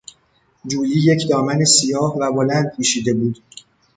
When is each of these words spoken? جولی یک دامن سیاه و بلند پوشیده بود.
جولی 0.69 0.99
یک 1.03 1.29
دامن 1.29 1.63
سیاه 1.65 2.15
و 2.17 2.31
بلند 2.33 2.71
پوشیده 2.75 3.13
بود. 3.13 3.39